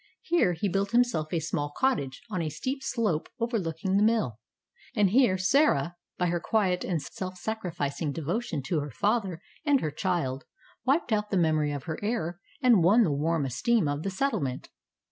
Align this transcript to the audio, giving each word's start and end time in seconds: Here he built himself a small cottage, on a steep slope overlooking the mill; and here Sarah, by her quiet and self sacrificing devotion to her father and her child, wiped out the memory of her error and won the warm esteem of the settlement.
Here 0.23 0.53
he 0.53 0.67
built 0.67 0.93
himself 0.93 1.31
a 1.31 1.39
small 1.39 1.71
cottage, 1.77 2.23
on 2.27 2.41
a 2.41 2.49
steep 2.49 2.81
slope 2.81 3.29
overlooking 3.39 3.97
the 3.97 4.03
mill; 4.03 4.39
and 4.95 5.11
here 5.11 5.37
Sarah, 5.37 5.95
by 6.17 6.25
her 6.25 6.39
quiet 6.39 6.83
and 6.83 6.99
self 6.99 7.37
sacrificing 7.37 8.11
devotion 8.11 8.63
to 8.63 8.79
her 8.79 8.89
father 8.89 9.43
and 9.63 9.79
her 9.79 9.91
child, 9.91 10.45
wiped 10.85 11.11
out 11.11 11.29
the 11.29 11.37
memory 11.37 11.71
of 11.71 11.83
her 11.83 11.99
error 12.01 12.39
and 12.63 12.81
won 12.83 13.03
the 13.03 13.11
warm 13.13 13.45
esteem 13.45 13.87
of 13.87 14.01
the 14.01 14.09
settlement. 14.09 14.69